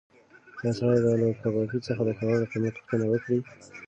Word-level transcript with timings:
ایا 0.61 0.71
سړی 0.79 0.99
به 1.03 1.11
له 1.21 1.27
کبابي 1.41 1.79
څخه 1.87 2.01
د 2.05 2.09
کباب 2.17 2.37
د 2.39 2.43
قیمت 2.51 2.73
پوښتنه 2.77 3.05
وکړي؟ 3.07 3.37